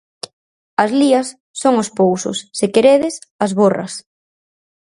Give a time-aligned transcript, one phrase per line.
[0.83, 1.27] As lías
[1.61, 3.15] son os pousos, se queredes,
[3.45, 3.93] as borras.